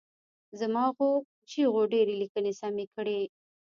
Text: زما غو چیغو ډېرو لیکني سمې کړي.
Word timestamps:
زما 0.59 0.85
غو 0.95 1.09
چیغو 1.49 1.81
ډېرو 1.93 2.13
لیکني 2.21 2.53
سمې 2.61 2.85
کړي. 2.95 3.21